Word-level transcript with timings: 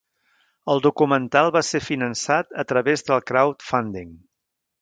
El 0.73 0.79
documental 0.85 1.51
va 1.57 1.61
ser 1.69 1.83
finançat 1.89 2.57
a 2.65 2.67
través 2.73 3.07
de 3.11 3.23
crowdfunding. 3.33 4.11